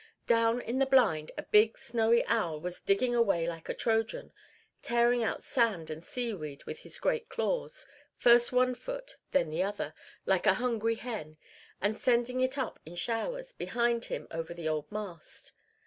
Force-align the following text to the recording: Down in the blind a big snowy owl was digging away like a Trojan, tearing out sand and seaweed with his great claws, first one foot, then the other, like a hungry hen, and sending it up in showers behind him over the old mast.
Down 0.25 0.61
in 0.61 0.79
the 0.79 0.87
blind 0.87 1.31
a 1.37 1.43
big 1.43 1.77
snowy 1.77 2.25
owl 2.25 2.59
was 2.59 2.79
digging 2.81 3.13
away 3.13 3.47
like 3.47 3.69
a 3.69 3.73
Trojan, 3.75 4.33
tearing 4.81 5.23
out 5.23 5.43
sand 5.43 5.91
and 5.91 6.03
seaweed 6.03 6.63
with 6.63 6.79
his 6.79 6.97
great 6.97 7.29
claws, 7.29 7.85
first 8.15 8.51
one 8.51 8.73
foot, 8.73 9.17
then 9.31 9.51
the 9.51 9.61
other, 9.61 9.93
like 10.25 10.47
a 10.47 10.55
hungry 10.55 10.95
hen, 10.95 11.37
and 11.79 11.99
sending 11.99 12.41
it 12.41 12.57
up 12.57 12.79
in 12.83 12.95
showers 12.95 13.51
behind 13.51 14.05
him 14.05 14.25
over 14.31 14.55
the 14.55 14.67
old 14.67 14.91
mast. 14.91 15.51